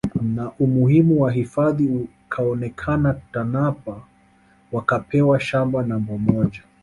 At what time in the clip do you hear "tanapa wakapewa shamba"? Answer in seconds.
3.31-5.83